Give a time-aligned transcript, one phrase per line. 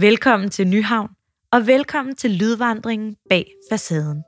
[0.00, 1.10] Velkommen til Nyhavn,
[1.52, 4.22] og velkommen til lydvandringen bag facaden.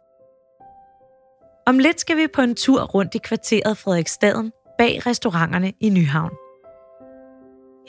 [1.67, 6.31] Om lidt skal vi på en tur rundt i kvarteret Frederiksstaden bag restauranterne i Nyhavn.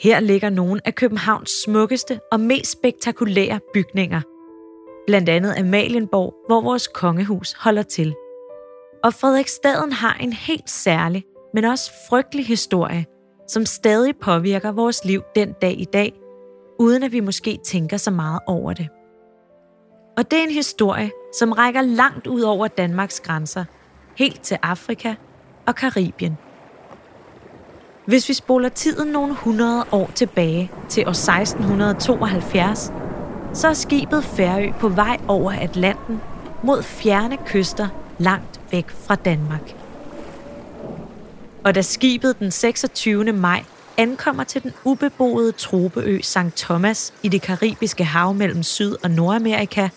[0.00, 4.20] Her ligger nogle af Københavns smukkeste og mest spektakulære bygninger.
[5.06, 8.14] Blandt andet Amalienborg, hvor vores kongehus holder til.
[9.04, 11.24] Og Frederiksstaden har en helt særlig,
[11.54, 13.06] men også frygtelig historie,
[13.48, 16.12] som stadig påvirker vores liv den dag i dag,
[16.78, 18.88] uden at vi måske tænker så meget over det.
[20.16, 23.64] Og det er en historie, som rækker langt ud over Danmarks grænser,
[24.16, 25.14] helt til Afrika
[25.66, 26.38] og Karibien.
[28.06, 32.92] Hvis vi spoler tiden nogle hundrede år tilbage til år 1672,
[33.52, 36.20] så er skibet Færø på vej over Atlanten
[36.62, 37.88] mod fjerne kyster
[38.18, 39.74] langt væk fra Danmark.
[41.64, 43.32] Og da skibet den 26.
[43.32, 43.64] maj
[43.98, 46.56] ankommer til den ubeboede tropeø St.
[46.56, 49.88] Thomas i det karibiske hav mellem Syd- og Nordamerika,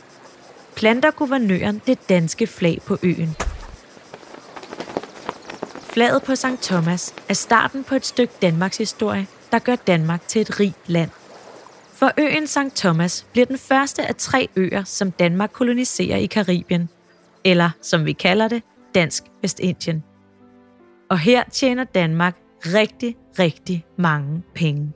[0.76, 3.36] planter guvernøren det danske flag på øen.
[5.82, 6.62] Flaget på St.
[6.62, 11.10] Thomas er starten på et stykke Danmarks historie, der gør Danmark til et rigt land.
[11.94, 12.76] For øen St.
[12.76, 16.90] Thomas bliver den første af tre øer, som Danmark koloniserer i Karibien,
[17.44, 18.64] eller som vi kalder det,
[18.96, 20.04] Dansk Vestindien.
[21.10, 24.94] Og her tjener Danmark rigtig, rigtig mange penge.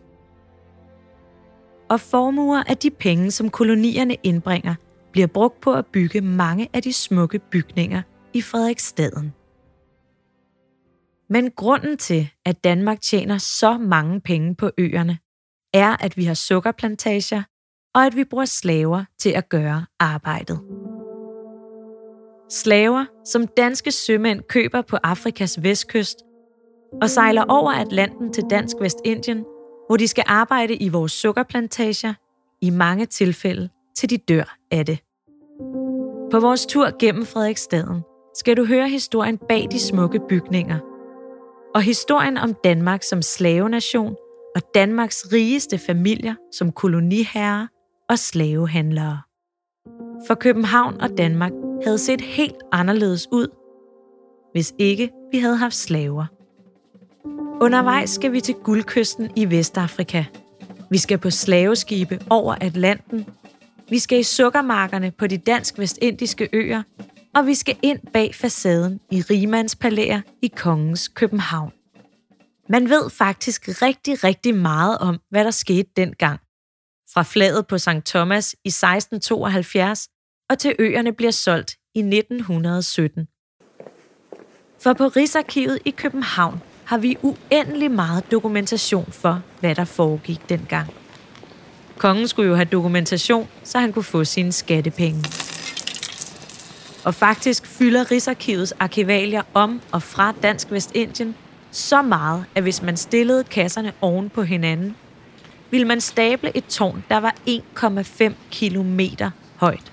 [1.89, 4.75] Og formuer af de penge, som kolonierne indbringer,
[5.11, 8.01] bliver brugt på at bygge mange af de smukke bygninger
[8.33, 9.33] i Frederiksstaden.
[11.29, 15.17] Men grunden til, at Danmark tjener så mange penge på øerne,
[15.73, 17.43] er, at vi har sukkerplantager,
[17.95, 20.59] og at vi bruger slaver til at gøre arbejdet.
[22.49, 26.17] Slaver, som danske sømænd køber på Afrikas vestkyst
[27.01, 29.45] og sejler over Atlanten til Dansk Vestindien,
[29.87, 32.13] hvor de skal arbejde i vores sukkerplantager,
[32.61, 34.99] i mange tilfælde til de dør af det.
[36.31, 38.01] På vores tur gennem Frederiksstaden
[38.35, 40.79] skal du høre historien bag de smukke bygninger,
[41.75, 44.15] og historien om Danmark som slavenation
[44.55, 47.67] og Danmarks rigeste familier som koloniherrer
[48.09, 49.21] og slavehandlere.
[50.27, 51.51] For København og Danmark
[51.83, 53.47] havde set helt anderledes ud,
[54.51, 56.25] hvis ikke vi havde haft slaver.
[57.61, 60.23] Undervejs skal vi til guldkysten i Vestafrika.
[60.89, 63.25] Vi skal på slaveskibe over Atlanten.
[63.89, 66.83] Vi skal i sukkermarkerne på de dansk-vestindiske øer.
[67.35, 71.71] Og vi skal ind bag facaden i Rimandspalæer i kongens København.
[72.69, 76.39] Man ved faktisk rigtig, rigtig meget om, hvad der skete dengang.
[77.13, 78.05] Fra flaget på St.
[78.05, 80.07] Thomas i 1672
[80.49, 83.27] og til øerne bliver solgt i 1917.
[84.79, 90.93] For på Rigsarkivet i København har vi uendelig meget dokumentation for, hvad der foregik dengang.
[91.97, 95.25] Kongen skulle jo have dokumentation, så han kunne få sine skattepenge.
[97.03, 101.35] Og faktisk fylder Rigsarkivets arkivalier om og fra Dansk Vestindien
[101.71, 104.95] så meget, at hvis man stillede kasserne oven på hinanden,
[105.71, 107.35] ville man stable et tårn, der var
[108.29, 109.91] 1,5 kilometer højt.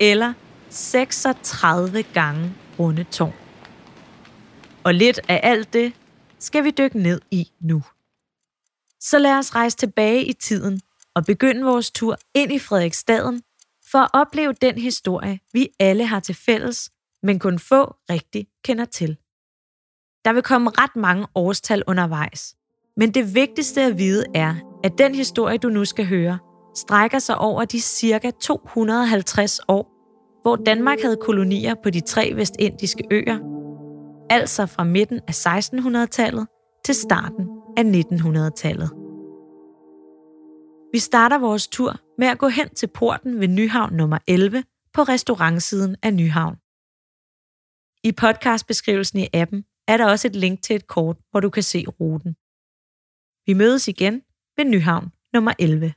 [0.00, 0.32] Eller
[0.70, 3.41] 36 gange runde tårn.
[4.84, 5.92] Og lidt af alt det
[6.38, 7.82] skal vi dykke ned i nu.
[9.00, 10.80] Så lad os rejse tilbage i tiden
[11.14, 13.42] og begynde vores tur ind i Frederiksstaden
[13.90, 16.90] for at opleve den historie, vi alle har til fælles,
[17.22, 19.16] men kun få rigtig kender til.
[20.24, 22.56] Der vil komme ret mange årstal undervejs,
[22.96, 24.54] men det vigtigste at vide er,
[24.84, 26.38] at den historie, du nu skal høre,
[26.76, 29.92] strækker sig over de cirka 250 år,
[30.42, 33.61] hvor Danmark havde kolonier på de tre vestindiske øer,
[34.36, 36.46] altså fra midten af 1600-tallet
[36.84, 37.44] til starten
[37.76, 38.90] af 1900-tallet.
[40.92, 45.02] Vi starter vores tur med at gå hen til porten ved Nyhavn nummer 11 på
[45.02, 46.56] restaurantsiden af Nyhavn.
[48.04, 51.62] I podcastbeskrivelsen i appen er der også et link til et kort, hvor du kan
[51.62, 52.32] se ruten.
[53.46, 54.22] Vi mødes igen
[54.56, 55.94] ved Nyhavn nummer 11.